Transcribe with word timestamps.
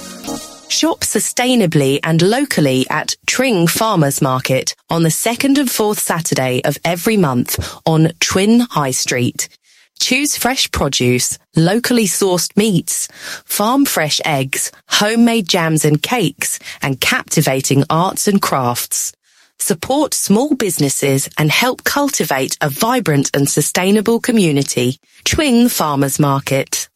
Shop 0.69 0.99
sustainably 0.99 1.99
and 2.03 2.21
locally 2.21 2.85
at 2.92 3.15
Tring 3.26 3.65
Farmers 3.65 4.21
Market 4.21 4.76
on 4.92 5.01
the 5.01 5.10
second 5.10 5.58
and 5.58 5.71
fourth 5.71 5.97
Saturday 5.97 6.62
of 6.65 6.78
every 6.85 7.17
month 7.17 7.58
on 7.87 8.12
Tring 8.19 8.60
High 8.60 8.92
Street. 8.92 9.49
Choose 10.02 10.36
fresh 10.36 10.70
produce, 10.72 11.38
locally 11.56 12.06
sourced 12.06 12.58
meats, 12.58 13.08
farm 13.46 13.86
fresh 13.86 14.20
eggs, 14.26 14.72
homemade 14.90 15.47
jams 15.47 15.86
and 15.86 16.02
cakes, 16.02 16.58
and 16.81 17.00
captivating 17.00 17.84
arts 17.88 18.28
and 18.28 18.42
crafts. 18.42 19.14
Support 19.59 20.16
small 20.16 20.56
businesses 20.56 21.30
and 21.38 21.52
help 21.52 21.84
cultivate 21.84 22.58
a 22.62 22.70
vibrant 22.70 23.30
and 23.36 23.48
sustainable 23.48 24.20
community. 24.20 24.98
Tring 25.23 25.70
Farmers 25.70 26.20
Market. 26.20 26.90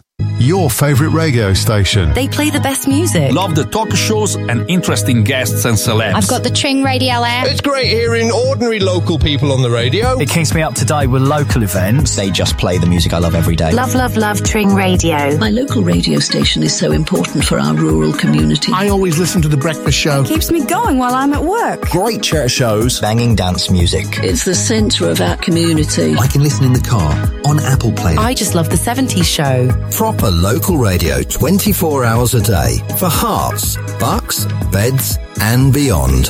Your 0.45 0.69
favourite 0.69 1.11
radio 1.11 1.53
station. 1.53 2.13
They 2.13 2.27
play 2.27 2.49
the 2.49 2.59
best 2.59 2.87
music. 2.87 3.31
Love 3.33 3.55
the 3.55 3.63
talk 3.65 3.91
shows 3.91 4.35
and 4.35 4.69
interesting 4.69 5.23
guests 5.23 5.65
and 5.65 5.75
celebs. 5.75 6.13
I've 6.13 6.27
got 6.27 6.43
the 6.43 6.49
Tring 6.49 6.83
Radio 6.83 7.13
app. 7.13 7.47
It's 7.47 7.59
great 7.59 7.87
hearing 7.87 8.31
ordinary 8.31 8.79
local 8.79 9.17
people 9.17 9.51
on 9.51 9.61
the 9.61 9.69
radio. 9.69 10.17
It 10.19 10.29
keeps 10.29 10.53
me 10.53 10.61
up 10.61 10.73
to 10.75 10.85
date 10.85 11.07
with 11.07 11.21
local 11.23 11.63
events. 11.63 12.15
They 12.15 12.29
just 12.29 12.57
play 12.57 12.77
the 12.77 12.85
music 12.85 13.11
I 13.11 13.17
love 13.17 13.33
every 13.35 13.55
day. 13.55 13.71
Love, 13.71 13.95
love, 13.95 14.15
love 14.15 14.43
Tring 14.43 14.73
Radio. 14.73 15.35
My 15.37 15.49
local 15.49 15.83
radio 15.83 16.19
station 16.19 16.63
is 16.63 16.77
so 16.77 16.91
important 16.91 17.43
for 17.43 17.59
our 17.59 17.73
rural 17.73 18.13
community. 18.13 18.71
I 18.73 18.89
always 18.89 19.17
listen 19.17 19.41
to 19.41 19.47
The 19.47 19.57
Breakfast 19.57 19.97
Show. 19.97 20.23
Keeps 20.23 20.51
me 20.51 20.63
going 20.65 20.97
while 20.97 21.15
I'm 21.15 21.33
at 21.33 21.43
work. 21.43 21.81
Great 21.89 22.21
church 22.21 22.51
shows, 22.51 23.01
banging 23.01 23.35
dance 23.35 23.69
music. 23.71 24.05
It's 24.19 24.45
the 24.45 24.55
centre 24.55 25.09
of 25.09 25.19
our 25.21 25.37
community. 25.37 26.13
I 26.15 26.27
can 26.27 26.41
listen 26.43 26.65
in 26.65 26.73
the 26.73 26.87
car, 26.87 27.11
on 27.45 27.59
Apple 27.59 27.91
Play. 27.93 28.15
I 28.15 28.33
just 28.33 28.53
love 28.55 28.69
the 28.69 28.77
70s 28.77 29.25
show. 29.25 29.69
Proper 30.05 30.29
local 30.29 30.77
radio 30.77 31.23
24 31.23 32.05
hours 32.05 32.35
a 32.35 32.39
day 32.39 32.77
for 32.89 33.09
Herts, 33.09 33.75
bucks, 33.99 34.45
beds, 34.71 35.17
and 35.41 35.73
beyond. 35.73 36.29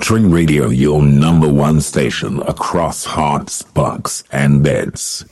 Tring 0.00 0.32
Radio, 0.32 0.66
your 0.66 1.00
number 1.00 1.48
one 1.48 1.80
station 1.80 2.42
across 2.42 3.06
Herts, 3.06 3.62
bucks, 3.72 4.24
and 4.32 4.64
beds. 4.64 5.24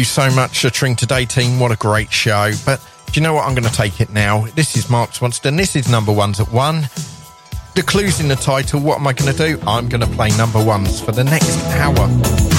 You 0.00 0.04
so 0.04 0.30
much, 0.34 0.62
for 0.62 0.70
Tring 0.70 0.96
Today 0.96 1.26
team. 1.26 1.60
What 1.60 1.72
a 1.72 1.76
great 1.76 2.10
show. 2.10 2.52
But 2.64 2.80
do 3.12 3.20
you 3.20 3.22
know 3.22 3.34
what? 3.34 3.46
I'm 3.46 3.54
going 3.54 3.68
to 3.68 3.74
take 3.74 4.00
it 4.00 4.08
now. 4.08 4.46
This 4.56 4.74
is 4.74 4.88
Mark 4.88 5.10
Swanston. 5.10 5.56
This 5.56 5.76
is 5.76 5.90
number 5.90 6.10
ones 6.10 6.40
at 6.40 6.50
one. 6.50 6.88
The 7.74 7.82
clues 7.82 8.18
in 8.18 8.28
the 8.28 8.36
title. 8.36 8.80
What 8.80 8.98
am 8.98 9.06
I 9.06 9.12
going 9.12 9.30
to 9.30 9.36
do? 9.36 9.60
I'm 9.66 9.90
going 9.90 10.00
to 10.00 10.06
play 10.06 10.30
number 10.38 10.64
ones 10.64 11.02
for 11.02 11.12
the 11.12 11.24
next 11.24 11.54
hour. 11.74 12.49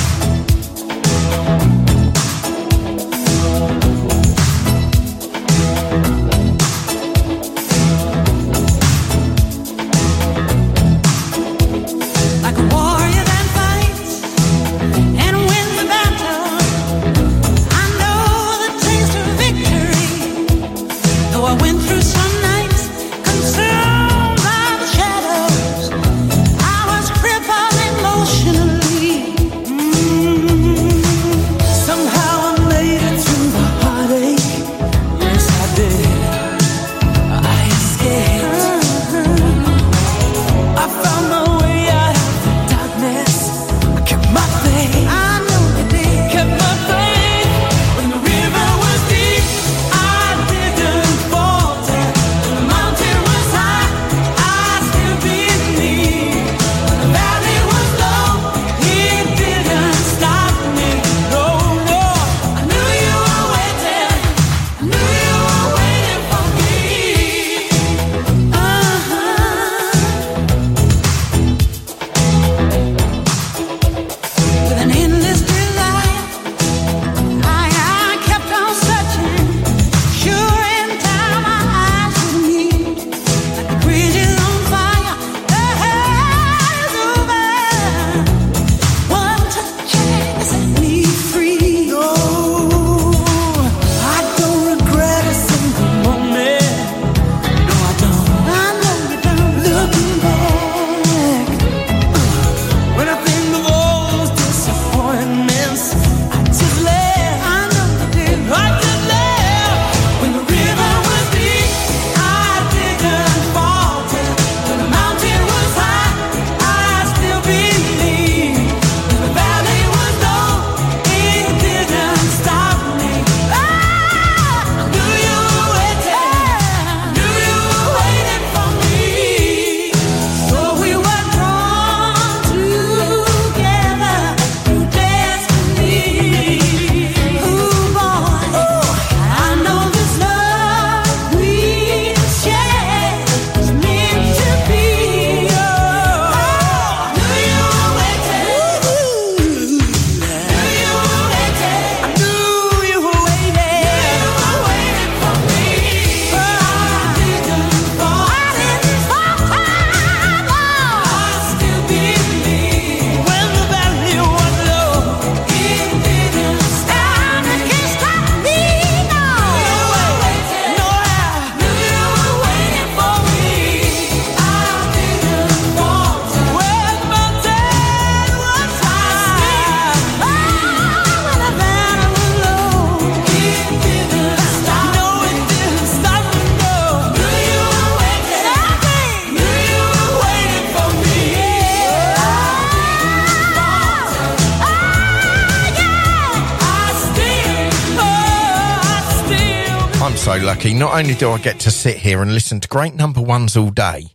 Lucky. 200.61 200.77
Not 200.77 200.93
only 200.93 201.15
do 201.15 201.31
I 201.31 201.39
get 201.39 201.59
to 201.61 201.71
sit 201.71 201.97
here 201.97 202.21
and 202.21 202.33
listen 202.33 202.59
to 202.59 202.67
great 202.67 202.93
number 202.93 203.19
ones 203.19 203.57
all 203.57 203.71
day, 203.71 204.09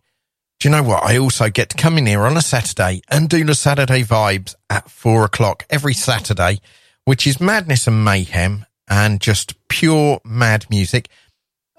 do 0.60 0.68
you 0.68 0.70
know 0.70 0.82
what? 0.82 1.02
I 1.02 1.18
also 1.18 1.50
get 1.50 1.70
to 1.70 1.76
come 1.76 1.98
in 1.98 2.06
here 2.06 2.22
on 2.22 2.36
a 2.36 2.40
Saturday 2.42 3.02
and 3.08 3.28
do 3.28 3.44
the 3.44 3.54
Saturday 3.54 4.04
vibes 4.04 4.54
at 4.70 4.88
four 4.88 5.24
o'clock 5.24 5.66
every 5.70 5.92
Saturday, 5.92 6.60
which 7.04 7.26
is 7.26 7.40
madness 7.40 7.88
and 7.88 8.04
mayhem 8.04 8.64
and 8.88 9.20
just 9.20 9.54
pure 9.68 10.20
mad 10.24 10.66
music. 10.70 11.08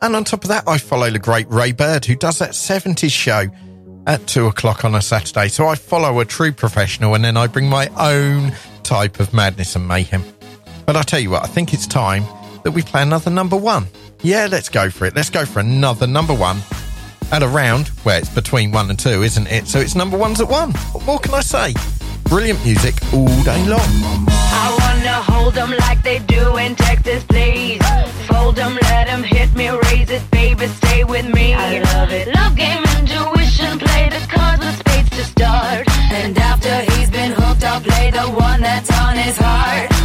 And 0.02 0.16
on 0.18 0.26
top 0.26 0.44
of 0.44 0.50
that, 0.50 0.68
I 0.68 0.80
follow 0.80 1.10
the 1.12 1.20
great 1.20 1.50
Ray 1.50 1.72
Bird, 1.72 2.04
who 2.04 2.16
does 2.16 2.40
that 2.40 2.52
70s 2.52 3.12
show 3.12 3.46
at 4.06 4.28
two 4.28 4.48
o'clock 4.48 4.84
on 4.84 4.96
a 4.96 5.02
Saturday. 5.02 5.48
So 5.48 5.68
I 5.68 5.76
follow 5.76 6.20
a 6.20 6.26
true 6.26 6.52
professional 6.52 7.16
and 7.16 7.24
then 7.24 7.38
I 7.38 7.48
bring 7.48 7.70
my 7.70 7.88
own 7.98 8.52
type 8.84 9.22
of 9.22 9.34
madness 9.34 9.78
and 9.78 9.88
mayhem. 9.88 10.24
But 10.86 10.98
I 10.98 11.04
tell 11.04 11.22
you 11.22 11.30
what, 11.30 11.44
I 11.44 11.48
think 11.48 11.74
it's 11.74 11.88
time 11.88 12.26
that 12.64 12.72
we 12.72 12.82
play 12.82 13.02
another 13.02 13.32
number 13.32 13.56
one. 13.56 13.88
Yeah, 14.24 14.48
let's 14.50 14.70
go 14.70 14.90
for 14.90 15.06
it. 15.06 15.16
Let's 15.16 15.30
go 15.30 15.46
for 15.46 15.60
another 15.60 16.08
number 16.08 16.34
one 16.34 16.58
at 17.32 17.44
a 17.44 17.48
round 17.48 17.90
where 18.04 18.18
it's 18.20 18.30
between 18.30 18.72
one 18.72 18.90
and 18.90 18.98
two, 18.98 19.22
isn't 19.22 19.48
it? 19.48 19.68
So 19.68 19.80
it's 19.80 19.96
number 19.96 20.18
ones 20.18 20.42
at 20.42 20.48
one. 20.48 20.72
What 20.92 21.06
more 21.06 21.20
can 21.20 21.34
I 21.34 21.42
say? 21.42 21.74
Brilliant 22.24 22.64
music 22.66 22.96
all 23.14 23.28
day 23.44 23.64
long. 23.68 23.80
I 24.30 24.76
wanna 24.80 25.14
hold 25.22 25.54
them 25.54 25.72
like 25.80 26.02
they 26.04 26.20
do 26.20 26.58
in 26.58 26.76
Texas, 26.76 27.24
please. 27.26 27.82
Fold 28.28 28.56
them, 28.56 28.78
let 28.84 29.08
them 29.08 29.24
hit 29.24 29.54
me, 29.56 29.70
raise 29.70 30.10
it, 30.10 30.30
baby, 30.32 30.68
stay 30.68 31.04
with 31.04 31.32
me. 31.34 31.54
I 31.54 31.80
love 31.80 32.12
it. 32.12 32.34
Love 32.34 32.56
game, 32.56 32.84
intuition, 33.00 33.80
play 33.80 34.10
the 34.10 34.26
cards 34.30 34.66
with 34.66 34.78
spades 34.80 35.10
to 35.12 35.24
start. 35.24 35.88
And 36.12 36.38
after 36.38 36.74
he's 36.92 37.10
been 37.10 37.32
hooked, 37.32 37.64
I'll 37.64 37.82
play 37.82 38.12
the 38.12 38.24
one 38.24 38.62
that's 38.62 38.92
on 39.00 39.16
his 39.16 39.38
heart. 39.38 39.97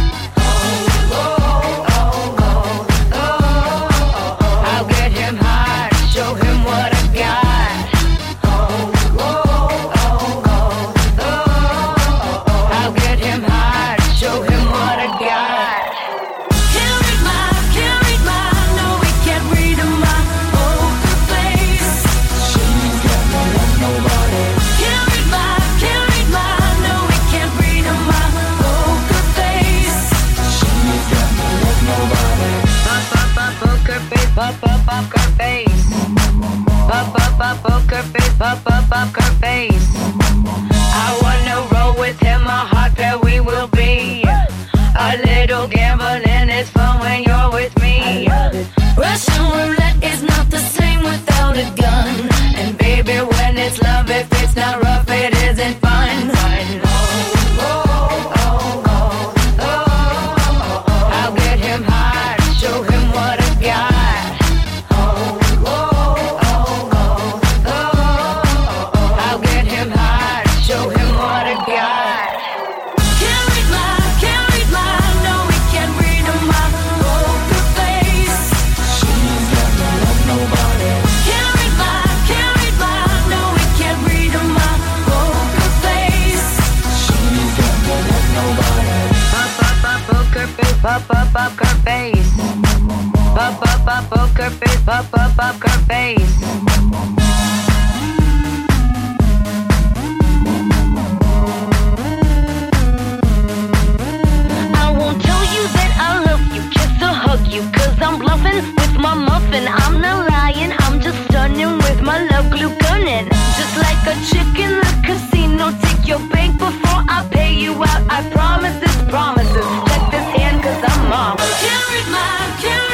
Mom. 121.63 122.11
My, 122.11 122.57
can't 122.61 122.92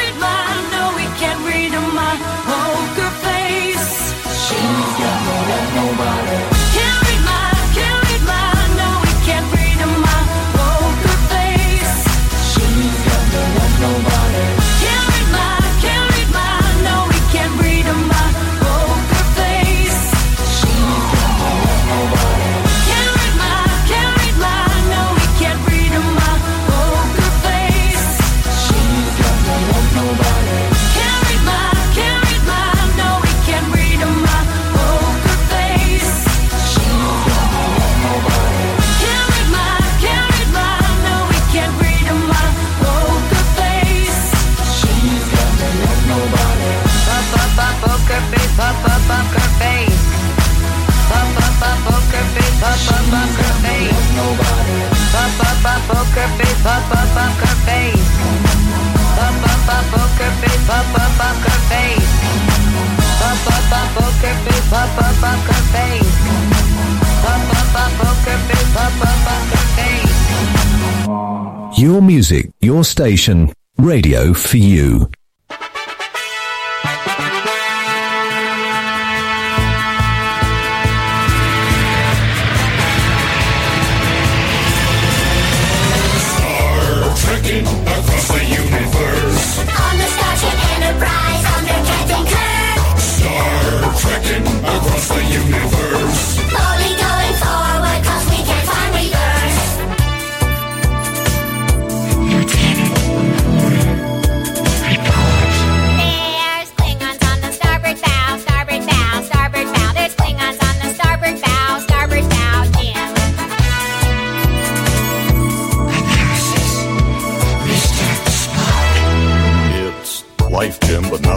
Your 71.78 72.02
music, 72.02 72.50
your 72.60 72.84
station, 72.84 73.52
radio 73.78 74.34
for 74.34 74.58
you. 74.58 75.10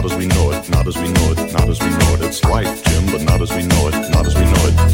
Not 0.04 0.12
as 0.12 0.18
we 0.18 0.26
know 0.26 0.50
it, 0.50 0.68
not 0.68 0.86
as 0.86 0.96
we 0.98 1.08
know 1.08 1.32
it, 1.32 1.52
not 1.54 1.66
as 1.66 1.80
we 1.80 1.88
know 1.88 2.14
it. 2.14 2.20
It's 2.20 2.44
life, 2.44 2.84
Jim, 2.84 3.06
but 3.06 3.22
not 3.22 3.40
as 3.40 3.50
we 3.50 3.62
know 3.62 3.88
it, 3.88 4.10
not 4.10 4.26
as 4.26 4.34
we 4.34 4.42
know 4.42 4.66
it. 4.66 4.93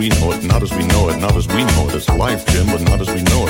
We 0.00 0.08
know 0.08 0.32
it, 0.32 0.42
not 0.44 0.62
as 0.62 0.72
we 0.72 0.86
know 0.86 1.10
it, 1.10 1.18
not 1.18 1.36
as 1.36 1.46
we 1.46 1.62
know 1.62 1.86
it. 1.90 1.94
It's 1.94 2.08
life, 2.08 2.46
Jim, 2.46 2.64
but 2.68 2.80
not 2.80 3.02
as 3.02 3.08
we 3.12 3.20
know 3.20 3.46
it, 3.48 3.49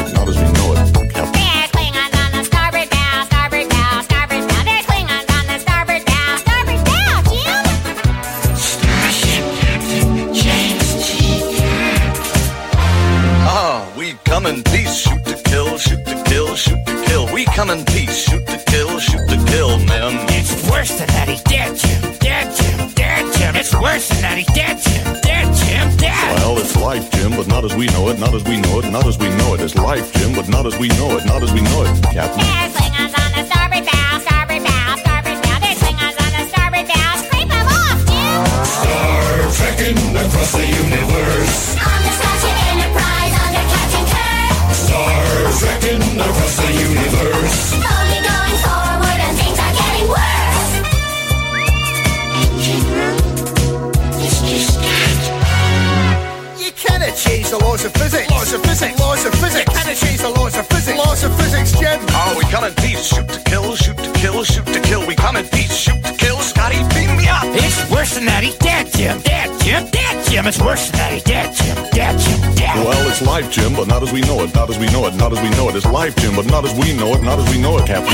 Laws 58.50 58.59
of 58.59 58.66
physics. 58.66 58.99
Laws 58.99 59.25
of 59.26 59.35
physics. 59.35 59.64
You 59.71 59.78
cannot 59.78 59.97
change 59.97 60.21
the 60.23 60.28
laws 60.30 60.57
of 60.59 60.66
physics. 60.66 60.99
Laws 60.99 61.23
of 61.23 61.37
physics, 61.38 61.71
Jim. 61.71 62.00
Ah, 62.11 62.35
we 62.37 62.42
come 62.50 62.64
in 62.64 62.75
peace, 62.83 63.07
shoot 63.07 63.28
to 63.28 63.38
kill, 63.47 63.76
shoot 63.76 63.97
to 63.97 64.11
kill, 64.19 64.42
shoot 64.42 64.66
to 64.66 64.80
kill. 64.80 65.07
We 65.07 65.14
come 65.14 65.37
in 65.37 65.47
peace, 65.47 65.71
shoot 65.71 66.02
to 66.02 66.12
kill. 66.19 66.37
Scotty, 66.40 66.83
beam 66.90 67.14
me 67.14 67.28
up. 67.28 67.47
It's 67.47 67.78
worse 67.92 68.14
than 68.14 68.25
that. 68.26 68.42
He's 68.42 68.59
dead, 68.59 68.90
Jim. 68.90 69.21
Dead, 69.21 69.54
Jim. 69.62 69.87
Dead, 69.95 70.26
Jim. 70.26 70.49
It's 70.49 70.59
worse 70.61 70.90
than 70.90 70.99
that. 70.99 71.12
He's 71.12 71.23
dead, 71.23 71.54
Jim. 71.54 71.76
Dead, 71.95 72.19
Jim. 72.19 72.40
Dead. 72.59 72.75
Well, 72.75 73.09
it's 73.09 73.23
life, 73.23 73.52
Jim, 73.52 73.73
but 73.73 73.87
not 73.87 74.02
as 74.02 74.12
we 74.12 74.21
know 74.23 74.42
it, 74.42 74.52
not 74.52 74.69
as 74.69 74.78
we 74.80 74.87
know 74.87 75.07
it, 75.07 75.14
not 75.14 75.30
as 75.30 75.40
we 75.40 75.50
know 75.50 75.69
it. 75.69 75.76
It's 75.76 75.87
life, 75.87 76.16
Jim, 76.16 76.35
but 76.35 76.47
not 76.47 76.64
as 76.64 76.75
we 76.75 76.92
know 76.92 77.14
it, 77.14 77.23
not 77.23 77.38
as 77.38 77.47
we 77.54 77.62
know 77.62 77.78
it, 77.78 77.87
Captain. 77.87 78.11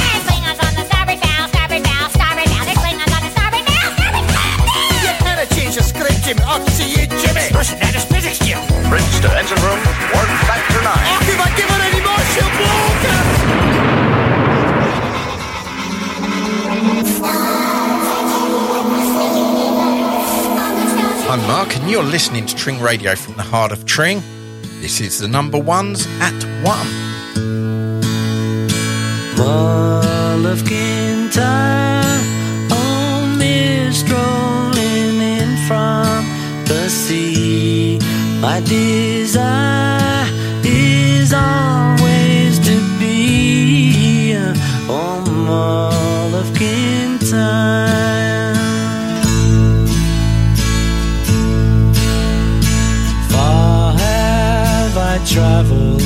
Change 5.56 5.76
the 5.76 5.82
script, 5.82 6.20
Jim. 6.24 6.36
Up 6.44 6.60
to 6.76 6.84
you, 6.84 7.06
Jimmy. 7.24 7.40
It's 7.40 7.54
worse 7.54 7.70
than 7.70 7.80
that. 7.80 7.85
It's 8.88 9.02
physics, 9.02 9.20
Jim. 9.20 9.20
Bridge 9.20 9.20
to 9.20 9.30
engine 9.36 9.58
room, 9.62 9.80
warp 10.14 10.28
factor 10.46 10.82
nine. 10.82 11.06
Oh, 11.06 11.18
if 11.22 11.40
I 11.40 11.50
give 11.56 11.70
it 11.70 11.80
any 11.82 12.00
more, 12.04 12.22
she'll 12.34 12.50
blow. 12.56 12.84
I'm 21.28 21.42
Mark, 21.48 21.76
and 21.76 21.90
you're 21.90 22.02
listening 22.02 22.46
to 22.46 22.54
Tring 22.54 22.80
Radio 22.80 23.14
from 23.16 23.34
the 23.34 23.42
heart 23.42 23.72
of 23.72 23.84
Tring. 23.84 24.22
This 24.80 25.00
is 25.00 25.18
the 25.18 25.28
number 25.28 25.58
ones 25.58 26.06
at 26.20 26.34
one. 26.62 26.86
Mull 29.36 30.46
of 30.46 30.64
Kintyre 30.64 32.20
on 32.72 33.36
me 33.38 33.90
strolling 33.90 35.20
in 35.20 35.56
from 35.66 36.24
the 36.66 36.88
sea. 36.88 37.35
My 38.40 38.60
desire 38.60 40.26
is 40.62 41.32
always 41.32 42.58
to 42.60 42.80
be 42.98 44.36
on 44.88 45.24
Mull 45.46 46.34
of. 46.34 46.46
Far 53.30 53.92
have 53.92 54.96
I 54.96 55.18
traveled, 55.26 56.02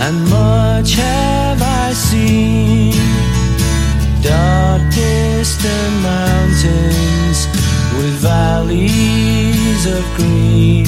and 0.00 0.28
much 0.28 0.92
have 0.94 1.62
I 1.62 1.92
seen. 1.92 2.94
Dark 4.22 4.82
distant 4.92 6.02
mountains 6.02 7.46
with 7.96 8.14
valleys 8.20 9.86
of 9.86 10.04
green, 10.16 10.86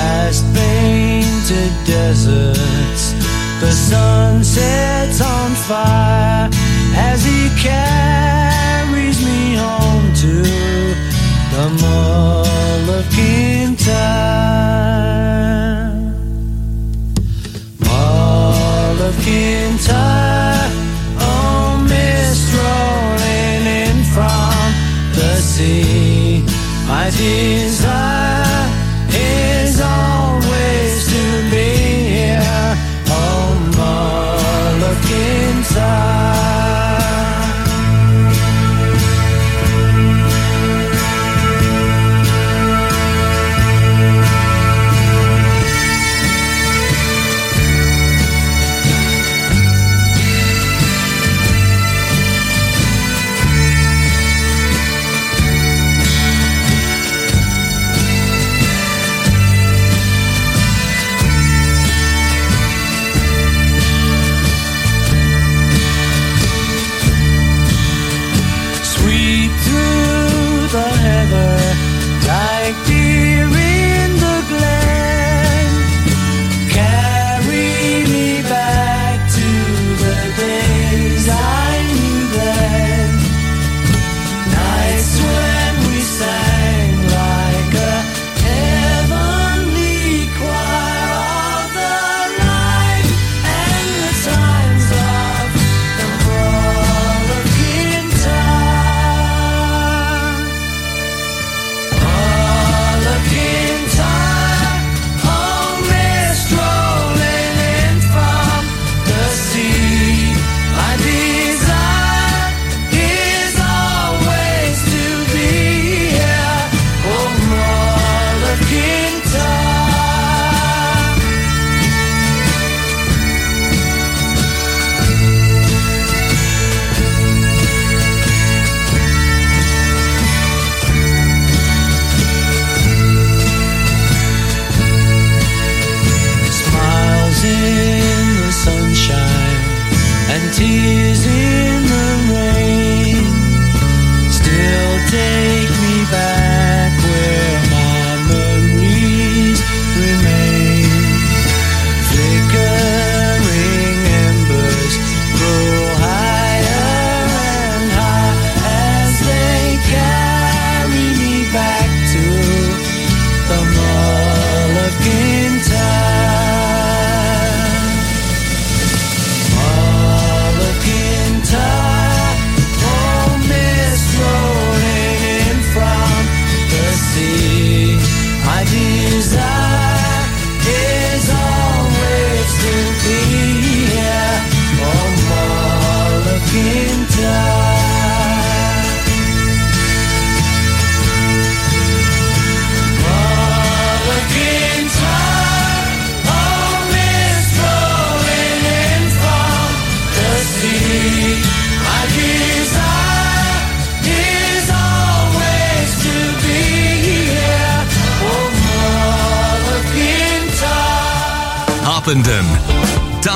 past 0.00 0.44
painted 0.54 1.72
deserts. 1.94 3.04
The 3.62 3.72
sun 3.88 4.32
sets 4.56 5.18
on 5.36 5.50
fire 5.68 6.48
as 7.10 7.18
he 7.30 7.40
carries 7.68 9.18
me 9.28 9.40
home 9.64 10.06
to 10.24 10.34
the 11.52 11.66
Mull 11.82 12.84
of 12.98 13.04
Kintyre. 13.16 13.90
Mull 17.86 18.98
of 19.08 19.14
Kintyre, 19.26 20.70
oh 21.28 21.70
mist 21.90 22.46
rolling 22.58 23.64
in 23.82 23.96
from 24.14 24.60
the 25.18 25.32
sea. 25.52 26.44
My 26.90 27.06
desire 27.22 27.99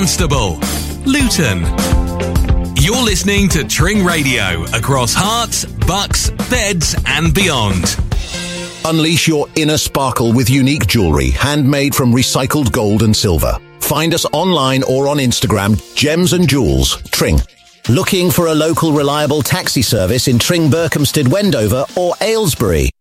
Dunstable, 0.04 0.58
Luton. 1.06 1.62
You're 2.76 3.02
listening 3.02 3.48
to 3.48 3.64
Tring 3.64 4.04
Radio 4.04 4.64
across 4.74 5.14
Herts, 5.14 5.64
Bucks, 5.86 6.28
Beds, 6.50 6.94
and 7.06 7.32
beyond. 7.32 7.96
Unleash 8.84 9.26
your 9.26 9.46
inner 9.56 9.78
sparkle 9.78 10.34
with 10.34 10.50
unique 10.50 10.86
jewelry, 10.86 11.30
handmade 11.30 11.94
from 11.94 12.12
recycled 12.12 12.70
gold 12.70 13.02
and 13.02 13.16
silver. 13.16 13.56
Find 13.80 14.12
us 14.12 14.26
online 14.30 14.82
or 14.82 15.08
on 15.08 15.16
Instagram, 15.16 15.80
Gems 15.94 16.34
and 16.34 16.46
Jewels, 16.46 16.96
Tring. 17.04 17.40
Looking 17.88 18.30
for 18.30 18.48
a 18.48 18.54
local 18.54 18.92
reliable 18.92 19.40
taxi 19.40 19.80
service 19.80 20.28
in 20.28 20.38
Tring, 20.38 20.68
Berkhamsted, 20.68 21.28
Wendover 21.28 21.86
or 21.96 22.12
Aylesbury? 22.20 22.90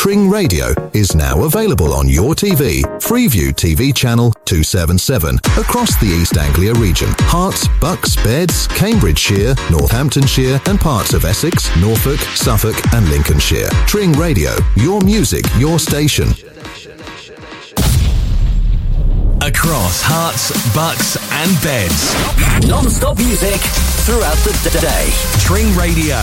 Tring 0.00 0.30
Radio 0.30 0.72
is 0.94 1.14
now 1.14 1.44
available 1.44 1.92
on 1.92 2.08
your 2.08 2.32
TV, 2.34 2.80
Freeview 3.02 3.52
TV 3.52 3.94
channel 3.94 4.32
277, 4.46 5.36
across 5.58 5.94
the 6.00 6.06
East 6.06 6.38
Anglia 6.38 6.72
region. 6.72 7.10
Herts, 7.28 7.68
Bucks, 7.82 8.16
Beds, 8.24 8.66
Cambridgeshire, 8.68 9.54
Northamptonshire, 9.70 10.58
and 10.64 10.80
parts 10.80 11.12
of 11.12 11.26
Essex, 11.26 11.68
Norfolk, 11.76 12.18
Suffolk, 12.34 12.76
and 12.94 13.10
Lincolnshire. 13.10 13.68
Tring 13.86 14.12
Radio, 14.12 14.52
your 14.74 15.02
music, 15.02 15.44
your 15.58 15.78
station. 15.78 16.28
Across 19.42 20.02
Herts, 20.02 20.74
Bucks, 20.74 21.18
and 21.30 21.62
Beds. 21.62 22.66
Non-stop 22.66 23.18
music 23.18 23.60
throughout 24.08 24.38
the 24.48 24.58
d- 24.64 24.80
day. 24.80 25.10
Tring 25.44 25.76
Radio. 25.76 26.16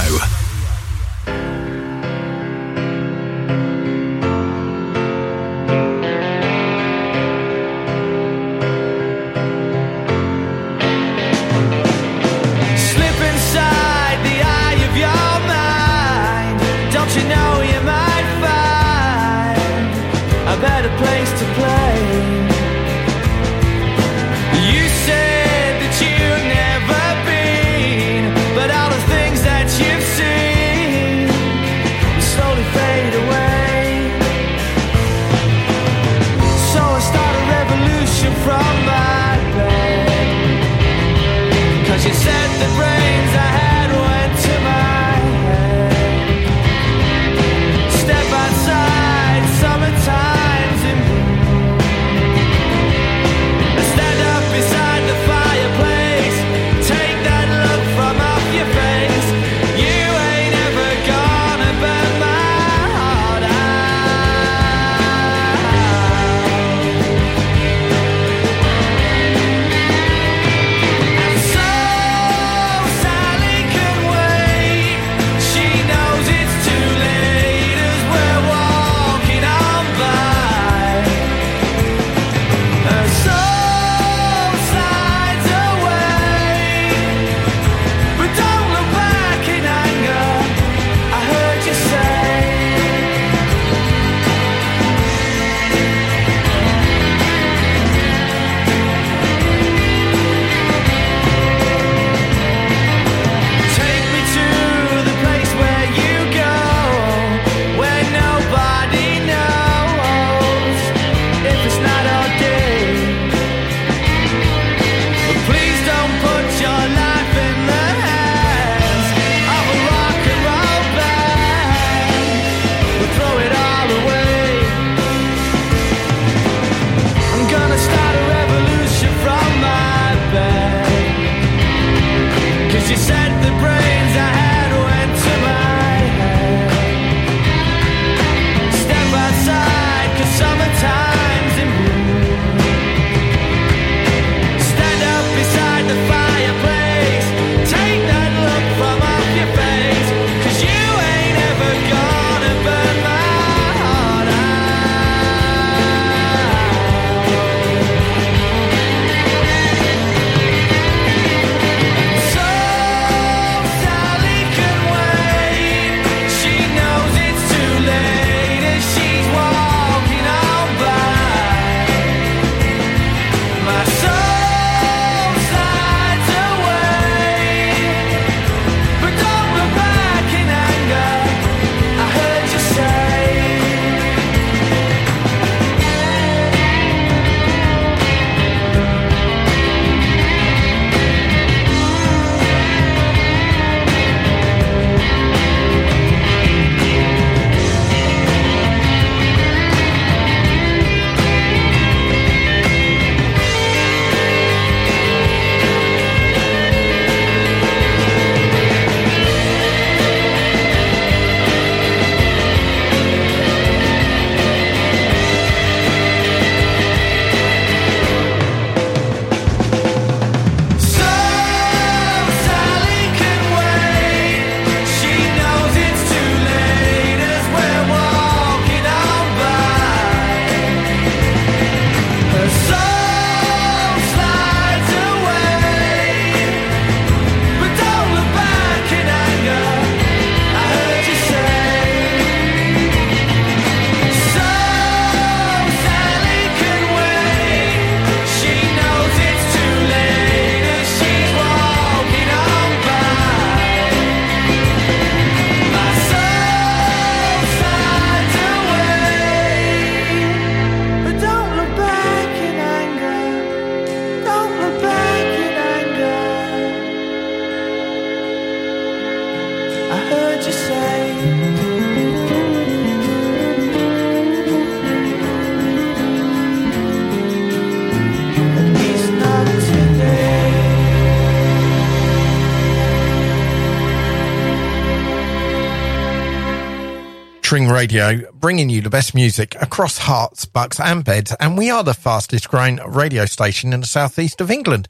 Radio, 287.77 288.29
bringing 288.33 288.69
you 288.71 288.81
the 288.81 288.89
best 288.89 289.13
music 289.13 289.53
across 289.61 289.99
Herts, 289.99 290.51
bucks, 290.51 290.79
and 290.79 291.05
beds. 291.05 291.35
And 291.39 291.55
we 291.55 291.69
are 291.69 291.83
the 291.83 291.93
fastest 291.93 292.49
growing 292.49 292.77
radio 292.77 293.27
station 293.27 293.71
in 293.71 293.81
the 293.81 293.85
southeast 293.85 294.41
of 294.41 294.49
England. 294.49 294.87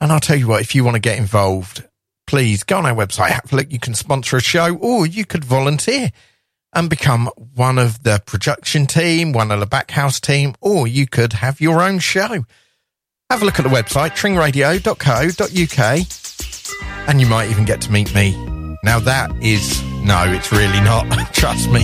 And 0.00 0.12
I'll 0.12 0.20
tell 0.20 0.36
you 0.36 0.46
what, 0.46 0.60
if 0.60 0.72
you 0.72 0.84
want 0.84 0.94
to 0.94 1.00
get 1.00 1.18
involved, 1.18 1.82
please 2.28 2.62
go 2.62 2.78
on 2.78 2.86
our 2.86 2.94
website, 2.94 3.30
have 3.30 3.52
a 3.52 3.56
look. 3.56 3.72
You 3.72 3.80
can 3.80 3.94
sponsor 3.94 4.36
a 4.36 4.40
show 4.40 4.76
or 4.76 5.08
you 5.08 5.24
could 5.24 5.44
volunteer 5.44 6.12
and 6.72 6.88
become 6.88 7.30
one 7.56 7.80
of 7.80 8.04
the 8.04 8.22
production 8.26 8.86
team, 8.86 9.32
one 9.32 9.50
of 9.50 9.58
the 9.58 9.66
backhouse 9.66 10.20
team, 10.20 10.54
or 10.60 10.86
you 10.86 11.08
could 11.08 11.32
have 11.32 11.60
your 11.60 11.82
own 11.82 11.98
show. 11.98 12.44
Have 13.28 13.42
a 13.42 13.44
look 13.44 13.58
at 13.58 13.64
the 13.64 13.68
website, 13.68 14.10
tringradio.co.uk, 14.10 17.08
and 17.08 17.20
you 17.20 17.26
might 17.26 17.50
even 17.50 17.64
get 17.64 17.80
to 17.80 17.90
meet 17.90 18.14
me. 18.14 18.36
Now 18.84 19.00
that 19.00 19.32
is, 19.42 19.82
no, 20.04 20.24
it's 20.26 20.50
really 20.52 20.80
not. 20.80 21.06
Trust 21.32 21.70
me. 21.70 21.82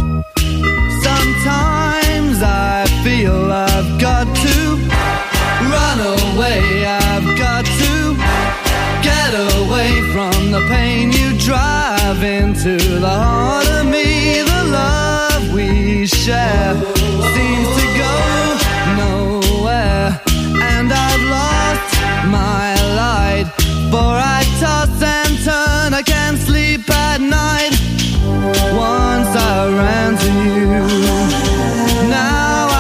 Sometimes 1.02 2.42
I 2.42 2.86
feel 3.04 3.52
I've 3.52 4.00
got 4.00 4.26
to 4.44 4.56
run 5.74 5.98
away. 6.00 6.86
I've 6.86 7.38
got 7.38 7.64
to 7.64 8.16
get 9.02 9.32
away 9.58 9.90
from 10.12 10.50
the 10.50 10.60
pain 10.68 11.12
you 11.12 11.38
drive 11.38 12.22
into 12.22 12.76
the 12.76 13.08
heart 13.08 13.68
of 13.68 13.86
me. 13.86 14.42
The 14.42 14.62
love 14.70 15.52
we 15.52 16.06
share 16.06 16.74
seems 17.34 17.68
to 17.78 17.86
go 18.04 18.14
nowhere, 19.02 20.20
and 20.72 20.92
I've 20.92 21.24
lost 21.36 21.92
my 22.38 22.74
light. 23.00 23.46
For 23.90 24.12
I 24.36 24.42
toss 24.60 25.15
and 25.86 25.94
I 25.94 26.02
can't 26.02 26.36
sleep 26.36 26.90
at 26.90 27.20
night. 27.20 27.70
Once 28.74 29.32
I 29.52 29.68
ran 29.80 30.12
to 30.24 30.32
you, 30.58 30.80
now 32.10 32.66
I 32.70 32.75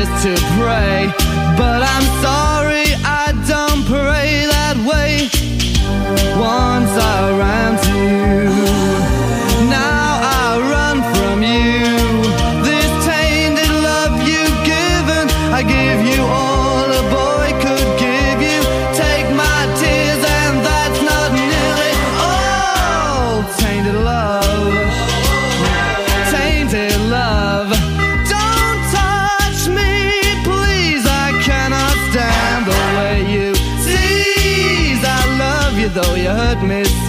is 0.00 0.08
to 0.22 0.34
pray. 0.56 1.12
But 1.58 1.82
I'm 1.82 2.06
sorry, 2.24 2.69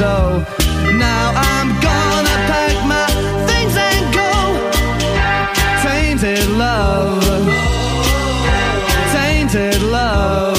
so. 0.02 0.44
Now 0.98 1.24
I'm 1.52 1.70
gonna 1.88 2.38
pack 2.50 2.76
my 2.94 3.08
things 3.50 3.76
and 3.90 4.04
go. 4.20 4.32
Tainted 5.86 6.48
love, 6.64 7.24
tainted 9.16 9.82
love, 9.98 10.58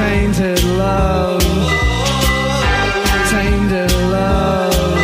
tainted 0.00 0.64
love, 0.82 1.42
tainted 3.34 3.92
love. 4.16 4.98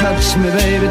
Touch 0.00 0.26
me, 0.40 0.48
baby, 0.60 0.88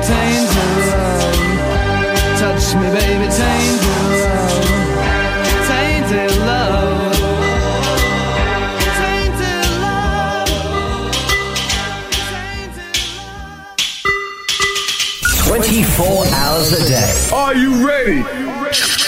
24 16.72 16.78
hours 16.78 16.82
a 16.82 16.88
day. 16.88 17.36
Are 17.36 17.56
you 17.56 17.88
ready? 17.88 18.24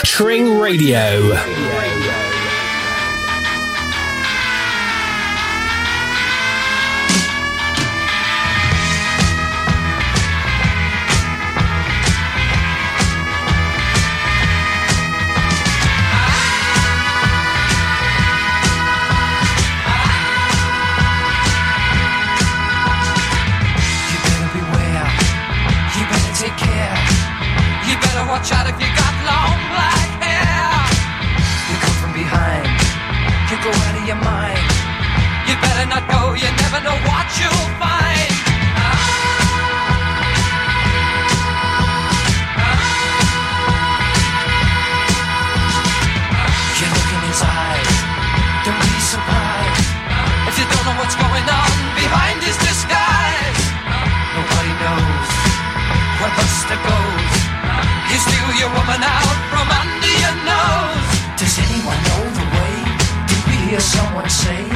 Tring 0.04 0.60
Radio. 0.60 1.83
Someone 64.34 64.73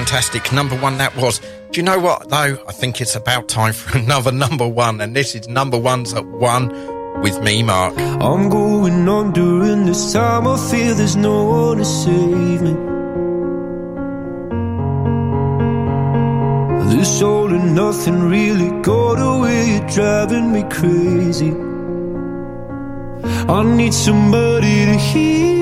fantastic. 0.00 0.50
Number 0.50 0.76
one 0.76 0.96
that 0.96 1.14
was. 1.14 1.40
Do 1.70 1.78
you 1.78 1.82
know 1.82 1.98
what, 1.98 2.30
though? 2.30 2.52
I 2.66 2.72
think 2.72 3.00
it's 3.02 3.16
about 3.16 3.48
time 3.48 3.74
for 3.74 3.98
another 4.04 4.32
number 4.32 4.66
one, 4.66 5.00
and 5.02 5.14
this 5.14 5.34
is 5.34 5.46
number 5.46 5.78
ones 5.78 6.14
at 6.14 6.24
one 6.24 6.64
with 7.20 7.36
me, 7.42 7.62
Mark. 7.62 7.94
I'm 7.98 8.48
going 8.48 9.06
on 9.08 9.32
during 9.32 9.84
this 9.84 10.12
time. 10.14 10.46
I 10.46 10.56
feel 10.70 10.94
there's 10.94 11.16
no 11.16 11.44
one 11.44 11.78
to 11.78 11.84
save 11.84 12.62
me. 12.66 12.74
This 16.96 17.22
all 17.22 17.52
and 17.52 17.74
nothing 17.74 18.20
really 18.36 18.70
got 18.82 19.18
away. 19.32 19.58
You're 19.72 19.88
driving 19.98 20.50
me 20.54 20.62
crazy. 20.78 21.52
I 23.56 23.62
need 23.78 23.92
somebody 23.92 24.76
to 24.90 24.96
hear, 24.96 25.59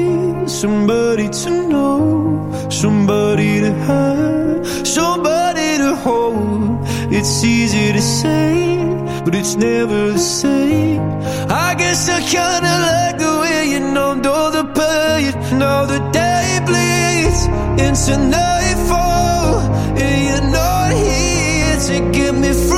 somebody 0.48 1.28
to 1.28 1.50
know, 1.68 2.68
somebody 2.70 3.60
to 3.60 3.72
have, 3.72 4.66
somebody 4.86 5.78
to 5.78 5.94
hold. 5.96 6.78
It's 7.12 7.44
easy 7.44 7.92
to 7.92 8.00
say, 8.00 8.76
but 9.24 9.34
it's 9.34 9.56
never 9.56 10.12
the 10.12 10.18
same. 10.18 11.00
I 11.50 11.74
guess 11.76 12.08
I 12.08 12.20
kinda 12.20 12.74
like 12.88 13.18
the 13.18 13.38
way 13.42 13.70
you 13.72 13.80
numbed 13.80 14.26
all 14.26 14.50
the 14.50 14.64
pain. 14.64 15.58
Now 15.58 15.84
the 15.84 16.00
day 16.12 16.60
bleeds 16.64 17.40
into 17.86 18.16
nightfall, 18.16 19.60
and 20.02 20.16
you're 20.28 20.50
not 20.50 20.92
here 20.92 21.76
to 21.88 22.10
get 22.12 22.34
me 22.34 22.52
through 22.52 22.77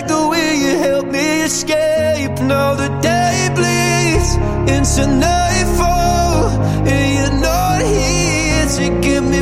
help 0.81 1.05
me 1.05 1.43
escape. 1.43 2.35
Now 2.53 2.69
the 2.75 2.89
day 3.09 3.37
bleeds 3.57 4.29
into 4.75 5.03
nightfall, 5.27 6.49
and 6.91 7.05
you're 7.15 7.39
not 7.49 7.79
here 7.95 8.65
to 8.77 8.85
get 9.05 9.21
me 9.33 9.41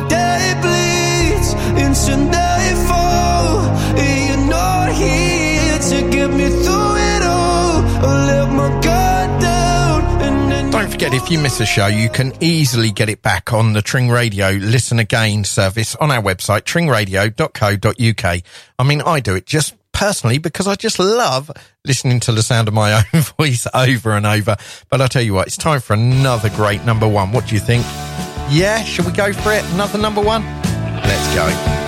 forget, 11.01 11.19
if 11.19 11.31
you 11.31 11.39
miss 11.39 11.59
a 11.59 11.65
show, 11.65 11.87
you 11.87 12.09
can 12.09 12.31
easily 12.41 12.91
get 12.91 13.09
it 13.09 13.23
back 13.23 13.51
on 13.53 13.73
the 13.73 13.81
Tring 13.81 14.07
Radio 14.07 14.51
Listen 14.51 14.99
Again 14.99 15.43
service 15.43 15.95
on 15.95 16.11
our 16.11 16.21
website, 16.21 16.61
tringradio.co.uk. 16.61 18.41
I 18.77 18.83
mean, 18.83 19.01
I 19.01 19.19
do 19.19 19.33
it 19.33 19.47
just 19.47 19.73
personally 19.93 20.37
because 20.37 20.67
I 20.67 20.75
just 20.75 20.99
love 20.99 21.49
listening 21.85 22.19
to 22.19 22.31
the 22.31 22.43
sound 22.43 22.67
of 22.67 22.75
my 22.75 22.93
own 23.13 23.21
voice 23.39 23.65
over 23.73 24.11
and 24.11 24.27
over. 24.27 24.55
But 24.89 25.01
I'll 25.01 25.09
tell 25.09 25.23
you 25.23 25.33
what, 25.33 25.47
it's 25.47 25.57
time 25.57 25.79
for 25.79 25.93
another 25.93 26.51
great 26.51 26.85
number 26.85 27.07
one. 27.07 27.31
What 27.31 27.47
do 27.47 27.55
you 27.55 27.61
think? 27.61 27.83
Yeah, 28.51 28.83
should 28.83 29.07
we 29.07 29.11
go 29.11 29.33
for 29.33 29.53
it? 29.53 29.65
Another 29.73 29.97
number 29.97 30.21
one? 30.21 30.43
Let's 30.43 31.33
go. 31.33 31.80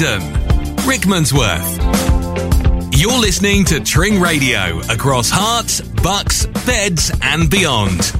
Bovingdon, 0.00 0.32
Rickmansworth. 0.86 1.78
You're 2.98 3.18
listening 3.18 3.66
to 3.66 3.80
Tring 3.80 4.18
Radio 4.18 4.78
across 4.88 5.30
Herts, 5.30 5.82
Bucks, 6.02 6.46
Beds, 6.64 7.12
and 7.20 7.50
beyond. 7.50 8.19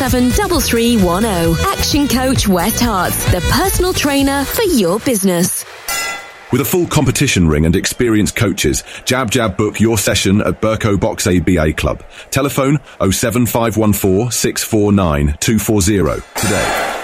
773310. 0.00 1.66
Action 1.66 2.08
Coach 2.08 2.48
West 2.48 2.82
Herts, 2.82 3.30
the 3.32 3.40
personal 3.52 3.92
trainer 3.92 4.46
for 4.46 4.62
your 4.62 4.98
business. 5.00 5.66
With 6.50 6.62
a 6.62 6.64
full 6.64 6.86
competition 6.86 7.46
ring 7.46 7.66
and 7.66 7.76
experienced 7.76 8.34
coaches, 8.34 8.82
Jab 9.04 9.30
Jab 9.30 9.58
book 9.58 9.78
your 9.78 9.98
session 9.98 10.40
at 10.40 10.62
Burko 10.62 10.98
Box 10.98 11.26
ABA 11.26 11.74
Club. 11.74 12.02
Telephone 12.30 12.78
07514 12.98 14.30
649 14.30 15.36
240 15.38 16.22
today. 16.34 16.96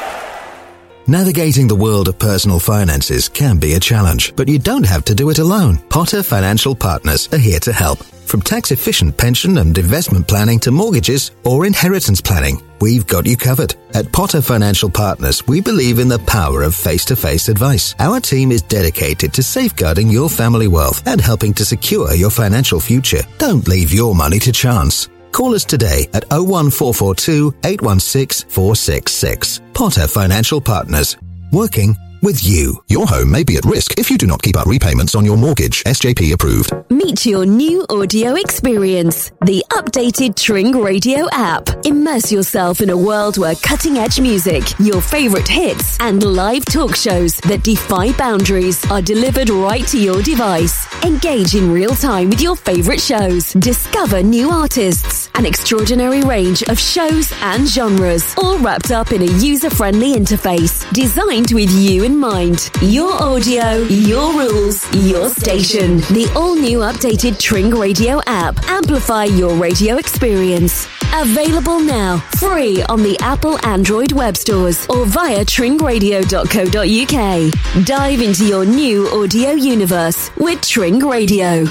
Navigating 1.06 1.68
the 1.68 1.76
world 1.76 2.08
of 2.08 2.18
personal 2.18 2.58
finances 2.58 3.28
can 3.28 3.58
be 3.58 3.74
a 3.74 3.80
challenge, 3.80 4.34
but 4.36 4.48
you 4.48 4.58
don't 4.58 4.86
have 4.86 5.04
to 5.04 5.14
do 5.14 5.28
it 5.28 5.38
alone. 5.38 5.76
Potter 5.90 6.22
Financial 6.22 6.74
Partners 6.74 7.28
are 7.30 7.38
here 7.38 7.60
to 7.60 7.74
help. 7.74 7.98
From 8.26 8.42
tax 8.42 8.72
efficient 8.72 9.16
pension 9.16 9.58
and 9.58 9.78
investment 9.78 10.26
planning 10.26 10.58
to 10.60 10.72
mortgages 10.72 11.30
or 11.44 11.64
inheritance 11.64 12.20
planning, 12.20 12.60
we've 12.80 13.06
got 13.06 13.24
you 13.24 13.36
covered. 13.36 13.76
At 13.94 14.10
Potter 14.12 14.42
Financial 14.42 14.90
Partners, 14.90 15.46
we 15.46 15.60
believe 15.60 16.00
in 16.00 16.08
the 16.08 16.18
power 16.18 16.64
of 16.64 16.74
face 16.74 17.04
to 17.04 17.14
face 17.14 17.48
advice. 17.48 17.94
Our 18.00 18.18
team 18.18 18.50
is 18.50 18.62
dedicated 18.62 19.32
to 19.34 19.44
safeguarding 19.44 20.08
your 20.08 20.28
family 20.28 20.66
wealth 20.66 21.06
and 21.06 21.20
helping 21.20 21.54
to 21.54 21.64
secure 21.64 22.14
your 22.14 22.30
financial 22.30 22.80
future. 22.80 23.22
Don't 23.38 23.68
leave 23.68 23.92
your 23.92 24.12
money 24.12 24.40
to 24.40 24.50
chance. 24.50 25.08
Call 25.30 25.54
us 25.54 25.64
today 25.64 26.08
at 26.12 26.24
01442 26.30 27.54
816 27.62 28.50
466. 28.50 29.60
Potter 29.72 30.08
Financial 30.08 30.60
Partners. 30.60 31.16
Working 31.52 31.96
with 32.22 32.42
you. 32.44 32.82
Your 32.88 33.06
home 33.06 33.30
may 33.30 33.44
be 33.44 33.56
at 33.56 33.64
risk 33.64 33.98
if 33.98 34.10
you 34.10 34.16
do 34.16 34.26
not 34.26 34.42
keep 34.42 34.56
up 34.56 34.66
repayments 34.66 35.14
on 35.14 35.24
your 35.24 35.36
mortgage. 35.36 35.84
SJP 35.84 36.32
approved. 36.32 36.72
Meet 36.90 37.26
your 37.26 37.44
new 37.44 37.84
audio 37.90 38.34
experience, 38.34 39.30
the 39.44 39.64
updated 39.72 40.36
Tring 40.36 40.72
Radio 40.80 41.26
app. 41.32 41.68
Immerse 41.84 42.32
yourself 42.32 42.80
in 42.80 42.90
a 42.90 42.96
world 42.96 43.38
where 43.38 43.54
cutting 43.56 43.98
edge 43.98 44.20
music, 44.20 44.62
your 44.78 45.00
favorite 45.00 45.46
hits, 45.46 45.98
and 46.00 46.22
live 46.22 46.64
talk 46.64 46.96
shows 46.96 47.36
that 47.40 47.62
defy 47.62 48.12
boundaries 48.12 48.84
are 48.90 49.02
delivered 49.02 49.50
right 49.50 49.86
to 49.88 49.98
your 49.98 50.22
device. 50.22 50.86
Engage 51.04 51.54
in 51.54 51.70
real 51.70 51.94
time 51.94 52.30
with 52.30 52.40
your 52.40 52.56
favorite 52.56 53.00
shows. 53.00 53.52
Discover 53.52 54.22
new 54.22 54.50
artists, 54.50 55.28
an 55.34 55.44
extraordinary 55.44 56.22
range 56.22 56.62
of 56.64 56.78
shows 56.78 57.30
and 57.42 57.68
genres, 57.68 58.34
all 58.38 58.58
wrapped 58.58 58.90
up 58.90 59.12
in 59.12 59.22
a 59.22 59.32
user 59.38 59.70
friendly 59.70 60.14
interface 60.14 60.90
designed 60.92 61.52
with 61.52 61.70
you 61.70 62.04
in 62.06 62.16
mind. 62.16 62.70
Your 62.80 63.12
audio, 63.20 63.78
your 63.88 64.32
rules, 64.32 64.86
your 64.94 65.28
station. 65.28 65.96
The 66.14 66.30
all 66.36 66.54
new 66.54 66.78
updated 66.78 67.40
Tring 67.40 67.70
Radio 67.70 68.20
app. 68.26 68.56
Amplify 68.68 69.24
your 69.24 69.56
radio 69.56 69.96
experience. 69.96 70.86
Available 71.14 71.80
now, 71.80 72.18
free 72.38 72.80
on 72.84 73.02
the 73.02 73.18
Apple 73.20 73.58
Android 73.66 74.12
web 74.12 74.36
stores 74.36 74.86
or 74.88 75.04
via 75.04 75.44
tringradio.co.uk. 75.44 77.84
Dive 77.84 78.20
into 78.20 78.46
your 78.46 78.64
new 78.64 79.08
audio 79.08 79.50
universe 79.50 80.30
with 80.36 80.60
Tring 80.62 81.00
Radio. 81.00 81.64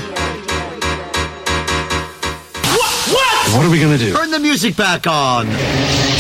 What 3.56 3.66
are 3.66 3.70
we 3.70 3.80
gonna 3.80 3.98
do? 3.98 4.14
Turn 4.14 4.32
the 4.32 4.40
music 4.40 4.76
back 4.76 5.08
on. 5.08 5.48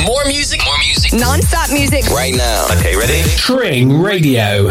More 0.06 0.24
music, 0.26 0.62
more 0.64 0.78
music. 0.78 1.12
Non-stop 1.12 1.70
music. 1.70 2.06
Right 2.06 2.34
now. 2.34 2.66
Okay, 2.78 2.96
ready? 2.96 3.22
Tring 3.36 4.02
Radio. 4.02 4.70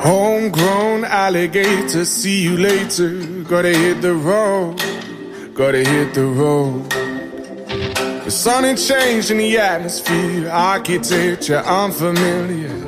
Homegrown 0.00 1.04
alligator, 1.04 2.06
see 2.06 2.40
you 2.42 2.56
later. 2.56 3.22
Gotta 3.42 3.68
hit 3.68 4.00
the 4.00 4.14
road, 4.14 4.78
gotta 5.52 5.84
hit 5.84 6.14
the 6.14 6.24
road. 6.24 6.88
The 8.24 8.30
sun 8.30 8.64
ain't 8.64 8.78
changed 8.78 9.30
in 9.30 9.36
the 9.36 9.58
atmosphere, 9.58 10.48
architecture 10.48 11.58
unfamiliar. 11.58 12.87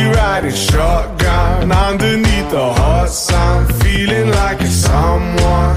Riding 0.00 0.54
shotgun 0.54 1.70
underneath 1.70 2.50
the 2.50 2.72
hot 2.72 3.10
sun, 3.10 3.66
feeling 3.80 4.30
like 4.30 4.60
it's 4.62 4.72
someone. 4.72 5.76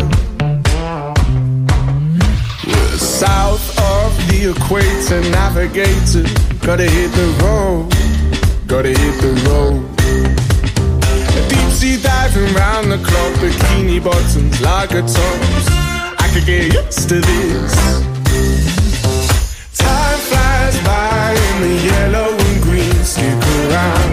We're 2.65 2.97
south 2.97 3.77
of 3.79 4.15
the 4.29 4.51
equator, 4.51 5.21
navigator. 5.31 6.23
Gotta 6.65 6.83
hit 6.83 7.11
the 7.11 7.27
road, 7.43 7.89
gotta 8.65 8.89
hit 8.89 9.15
the 9.21 9.33
road. 9.49 9.83
Deep 11.49 11.69
sea 11.71 12.01
diving 12.01 12.53
round 12.53 12.91
the 12.91 12.97
clock, 12.97 13.33
bikini 13.41 14.01
bottoms, 14.01 14.61
lager 14.61 15.01
tops. 15.01 15.67
I 16.23 16.29
could 16.33 16.45
get 16.45 16.73
used 16.73 17.09
to 17.09 17.19
this. 17.19 17.75
Time 19.77 20.19
flies 20.29 20.77
by 20.85 21.35
in 21.47 21.61
the 21.61 21.75
yellow 21.91 22.29
and 22.37 22.61
green. 22.63 23.03
Stick 23.03 23.43
around 23.67 24.12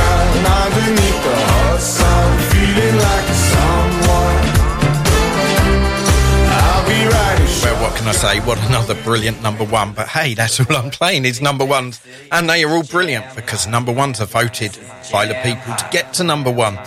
what 7.81 7.95
can 7.95 8.07
I 8.07 8.11
say? 8.11 8.39
What 8.41 8.59
another 8.67 8.95
brilliant 9.03 9.41
number 9.41 9.63
one. 9.63 9.93
But 9.93 10.07
hey, 10.07 10.33
that's 10.33 10.59
all 10.59 10.75
I'm 10.75 10.91
playing 10.91 11.25
is 11.25 11.41
number 11.41 11.65
ones. 11.65 12.01
And 12.31 12.49
they 12.49 12.63
are 12.63 12.69
all 12.69 12.83
brilliant 12.83 13.35
because 13.35 13.67
number 13.67 13.91
ones 13.91 14.21
are 14.21 14.27
voted 14.27 14.77
by 15.11 15.25
the 15.25 15.35
people 15.43 15.75
to 15.75 15.87
get 15.91 16.13
to 16.15 16.23
number 16.23 16.51
one. 16.51 16.77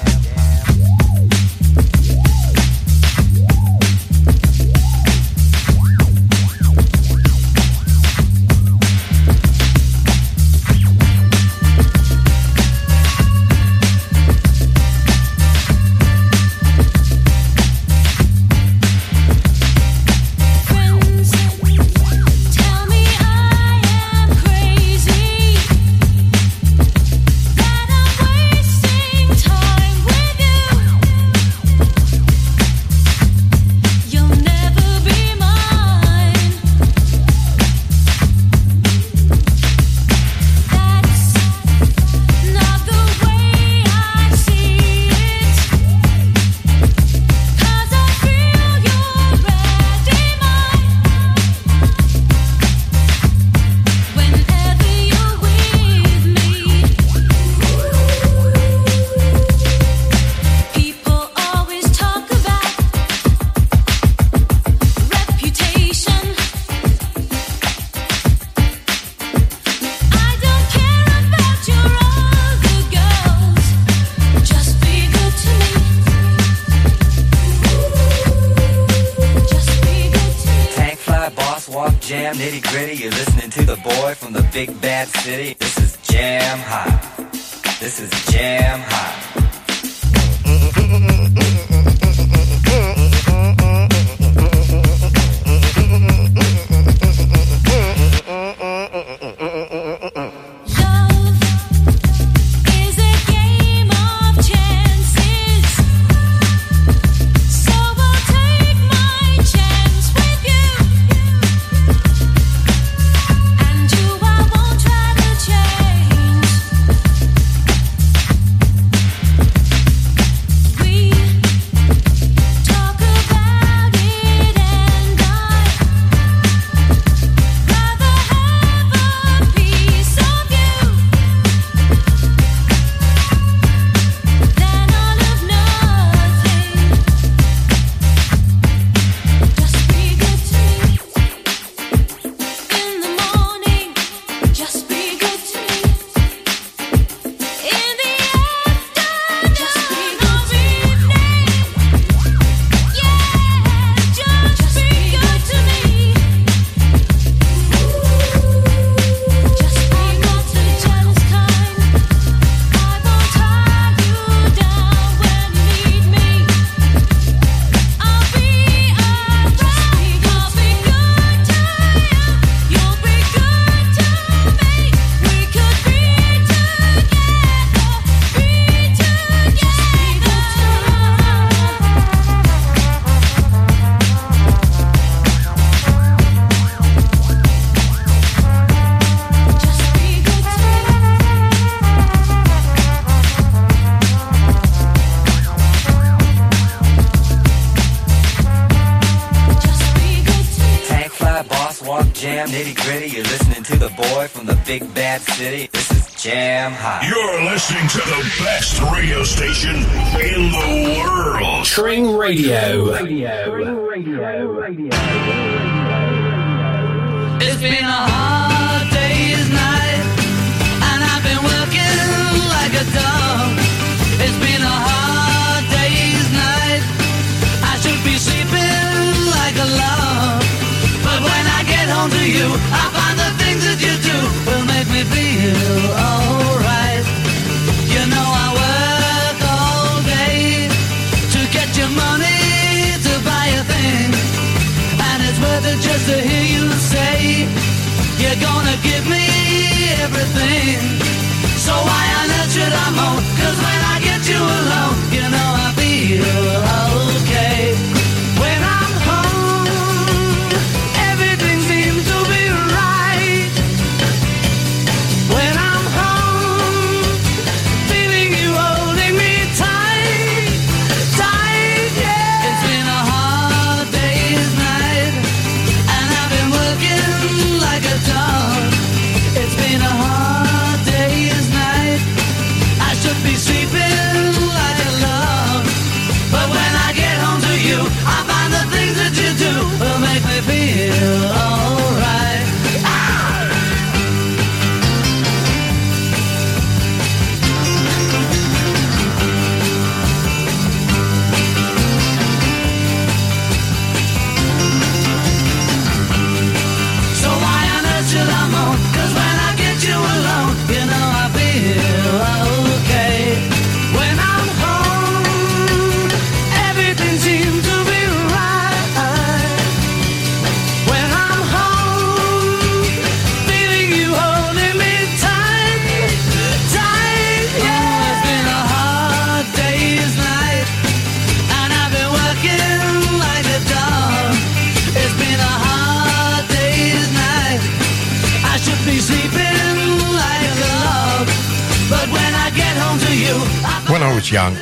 City. 205.44 205.73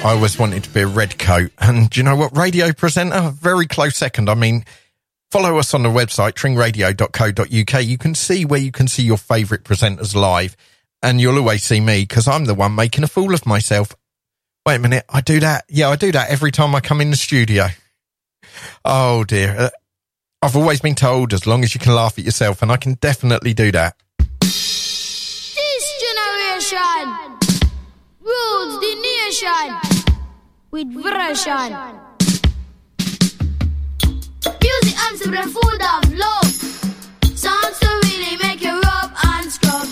I 0.04 0.14
always 0.14 0.36
wanted 0.36 0.64
to 0.64 0.70
be 0.70 0.80
a 0.80 0.86
red 0.88 1.16
coat. 1.16 1.52
And 1.60 1.96
you 1.96 2.02
know 2.02 2.16
what? 2.16 2.36
Radio 2.36 2.72
presenter, 2.72 3.30
very 3.30 3.68
close 3.68 3.96
second. 3.96 4.28
I 4.28 4.34
mean, 4.34 4.64
follow 5.30 5.58
us 5.58 5.74
on 5.74 5.84
the 5.84 5.90
website, 5.90 6.32
tringradio.co.uk. 6.32 7.84
You 7.84 7.98
can 7.98 8.16
see 8.16 8.44
where 8.44 8.58
you 8.58 8.72
can 8.72 8.88
see 8.88 9.04
your 9.04 9.16
favourite 9.16 9.62
presenters 9.62 10.16
live. 10.16 10.56
And 11.04 11.20
you'll 11.20 11.38
always 11.38 11.62
see 11.62 11.80
me 11.80 12.02
because 12.02 12.26
I'm 12.26 12.46
the 12.46 12.54
one 12.54 12.74
making 12.74 13.04
a 13.04 13.06
fool 13.06 13.32
of 13.32 13.46
myself. 13.46 13.94
Wait 14.66 14.74
a 14.74 14.78
minute. 14.80 15.04
I 15.08 15.20
do 15.20 15.38
that. 15.38 15.66
Yeah, 15.68 15.88
I 15.88 15.94
do 15.94 16.10
that 16.10 16.30
every 16.30 16.50
time 16.50 16.74
I 16.74 16.80
come 16.80 17.00
in 17.00 17.10
the 17.10 17.16
studio. 17.16 17.68
Oh 18.84 19.22
dear. 19.22 19.54
Uh, 19.56 19.70
I've 20.42 20.56
always 20.56 20.80
been 20.80 20.96
told 20.96 21.32
as 21.32 21.46
long 21.46 21.62
as 21.62 21.74
you 21.74 21.80
can 21.80 21.94
laugh 21.94 22.18
at 22.18 22.24
yourself, 22.24 22.60
and 22.60 22.72
I 22.72 22.76
can 22.76 22.94
definitely 22.94 23.54
do 23.54 23.70
that. 23.70 23.96
Rules 28.32 28.74
the 28.84 28.92
nation 29.08 29.70
with 30.70 30.88
version. 30.92 31.68
Music 34.62 34.96
arms 35.04 35.20
to 35.20 35.28
the 35.36 35.44
food 35.54 35.82
of 35.94 36.02
love. 36.24 36.52
Songs 37.36 37.78
to 37.80 37.88
really 38.04 38.36
make 38.42 38.62
you 38.62 38.74
rub 38.80 39.10
and 39.24 39.52
scrub. 39.52 39.88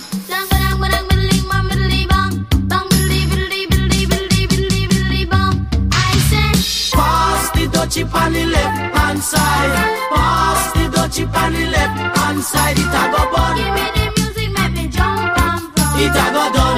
Dutchie 7.73 8.05
on 8.15 8.33
the 8.33 8.45
left 8.47 8.97
hand 8.97 9.21
side. 9.21 9.73
Pass 10.13 10.73
the 10.75 10.85
dutchie 10.95 11.27
on 11.43 11.53
the 11.53 11.67
left 11.75 12.19
hand 12.19 12.43
side. 12.43 12.79
It 12.79 12.97
a 13.01 13.03
go 13.13 13.23
bun. 13.33 13.57
give 13.57 13.75
me 13.77 13.87
the 13.97 14.05
music, 14.17 14.51
make 14.57 14.73
me 14.77 14.89
jump 14.89 15.39
and 15.47 15.63
from. 15.73 16.01
It 16.05 16.17
a 16.23 16.27
go 16.35 16.53
done. 16.55 16.70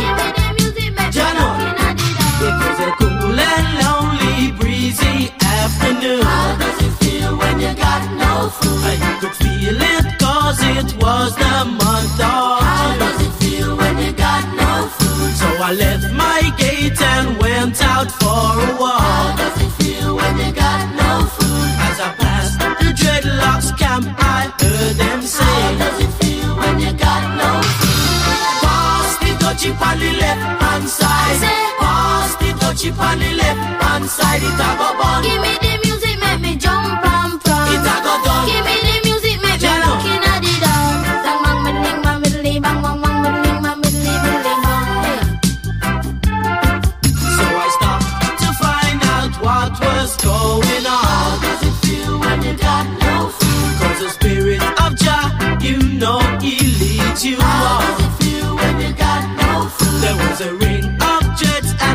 Afternoon. 6.02 6.22
How 6.24 6.56
does 6.58 6.82
it 6.82 6.92
feel 7.04 7.36
when 7.36 7.60
you 7.60 7.74
got 7.74 8.02
no 8.18 8.48
food? 8.50 8.98
You 9.04 9.14
could 9.20 9.36
feel 9.36 9.78
it 9.80 10.18
cause 10.18 10.58
it 10.60 11.02
was 11.02 11.34
the 11.36 11.64
month 11.64 12.20
of 12.20 12.60
How 12.62 12.90
June. 12.90 12.98
does 12.98 13.26
it 13.26 13.32
feel 13.42 13.76
when 13.76 13.98
you 13.98 14.12
got 14.12 14.44
no 14.54 14.88
food? 14.88 15.32
So 15.34 15.46
I 15.62 15.72
left 15.72 16.12
my 16.12 16.40
gate 16.58 17.00
and 17.00 17.38
went 17.38 17.82
out 17.82 18.10
for 18.10 18.50
a 18.66 18.76
walk. 18.80 19.00
How 19.00 19.36
does 19.36 19.56
it 19.62 19.72
feel 19.82 20.16
when 20.16 20.38
you 20.38 20.52
got 20.52 20.80
no 21.02 21.26
food? 21.36 21.70
As 21.86 22.00
I 22.00 22.08
passed 22.18 22.58
the 22.58 22.90
dreadlocks 23.00 23.76
camp, 23.78 24.06
I 24.18 24.52
heard 24.60 24.96
them 24.96 25.22
say. 25.22 25.44
How 25.44 25.78
does 25.78 25.98
it 26.04 26.12
feel 26.20 26.56
when 26.56 26.80
you 26.80 26.92
got 26.92 27.22
no 27.40 27.50
food? 27.78 28.62
Pass 28.64 29.18
the 29.22 29.30
dutchie 29.42 29.74
on 29.88 29.98
the 29.98 30.12
left 30.22 30.62
hand 30.62 30.88
side. 30.88 31.40
Pass 31.78 32.36
the 32.36 32.50
dutchie 32.60 32.92
on 32.98 33.18
the 33.18 33.30
left 33.34 33.82
hand 33.82 34.06
side. 34.06 34.42
It 34.42 34.62
a 34.66 34.70
go 34.78 34.88
bun. 34.98 35.22
Give 35.22 35.40
me 35.40 35.54
the 35.62 35.71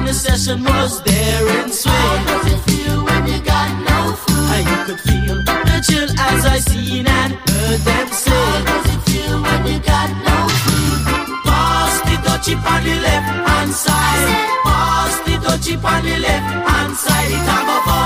the 0.08 0.14
session 0.14 0.64
was 0.64 1.01
there 1.03 1.47
How 1.47 1.68
swing. 1.68 2.24
does 2.28 2.45
it 2.53 2.62
feel 2.68 3.03
when 3.03 3.28
you 3.28 3.39
got 3.43 3.70
no 3.89 4.16
food? 4.16 4.51
And 4.55 4.64
you 4.72 4.80
could 4.88 5.01
feel 5.08 5.36
the 5.43 5.78
chill 5.88 6.10
as 6.28 6.45
I 6.45 6.60
seen 6.60 7.05
and 7.05 7.34
heard 7.34 7.80
them 7.89 8.08
How 8.08 8.24
sing. 8.24 8.66
does 8.70 8.88
it 8.95 9.01
feel 9.08 9.36
when 9.43 9.62
you 9.68 9.80
got 9.84 10.10
no 10.28 10.38
food? 10.64 11.01
Pass 11.43 11.95
the 12.08 12.16
dutchie 12.26 12.55
on 12.55 12.82
the 12.88 12.95
left 13.08 13.30
hand 13.47 13.74
side. 13.84 14.28
Pass 14.64 15.14
the 15.26 15.36
dutchie 15.43 15.76
on 15.91 16.01
the 16.08 16.18
left 16.26 16.51
hand 16.70 16.95
side. 17.03 17.32
It 17.38 17.43
a 17.43 17.97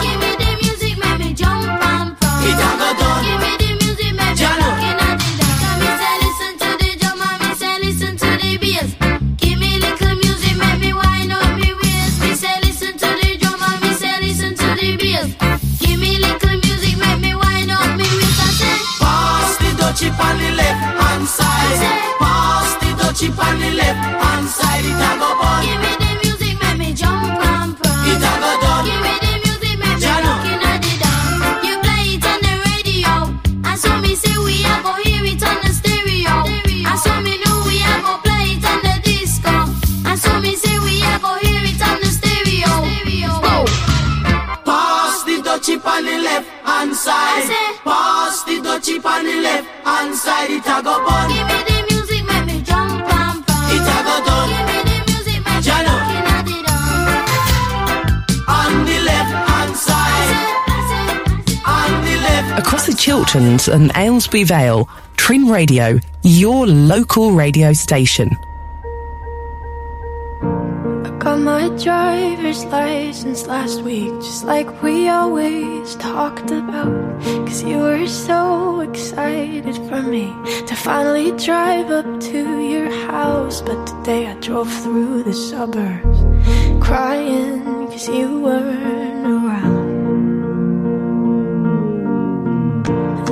And 63.34 63.94
Aylesbury 63.96 64.44
Vale, 64.44 64.90
Tring 65.16 65.48
Radio, 65.48 66.00
your 66.22 66.68
local 66.68 67.32
radio 67.32 67.72
station. 67.72 68.30
I 70.42 71.18
got 71.18 71.40
my 71.40 71.70
driver's 71.82 72.66
license 72.66 73.48
last 73.48 73.84
week, 73.84 74.12
just 74.20 74.44
like 74.44 74.84
we 74.84 75.08
always 75.08 75.96
talked 75.96 76.52
about. 76.52 77.22
Cause 77.48 77.64
you 77.64 77.78
were 77.78 78.06
so 78.06 78.82
excited 78.82 79.78
for 79.88 80.02
me 80.02 80.26
to 80.68 80.76
finally 80.76 81.32
drive 81.38 81.90
up 81.90 82.20
to 82.20 82.60
your 82.60 82.90
house. 83.08 83.62
But 83.62 83.86
today 83.88 84.28
I 84.28 84.34
drove 84.42 84.70
through 84.84 85.24
the 85.24 85.34
suburbs, 85.34 86.20
crying 86.86 87.64
cause 87.88 88.10
you 88.10 88.42
weren't 88.42 89.41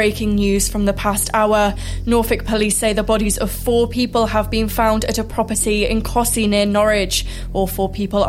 breaking 0.00 0.36
news 0.36 0.66
from 0.66 0.86
the 0.86 0.94
past 0.94 1.28
hour. 1.34 1.74
Norfolk 2.06 2.46
police 2.46 2.74
say 2.74 2.94
the 2.94 3.02
bodies 3.02 3.36
of 3.36 3.50
four 3.50 3.86
people 3.86 4.24
have 4.24 4.50
been 4.50 4.66
found 4.66 5.04
at 5.04 5.18
a 5.18 5.24
property 5.24 5.84
in 5.84 6.00
Costessey 6.00 6.48
near 6.48 6.64
Norwich. 6.64 7.26
All 7.52 7.66
four 7.66 7.90
people 7.90 8.24